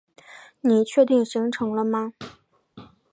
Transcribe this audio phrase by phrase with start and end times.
[0.61, 2.15] 你确定行程了吗？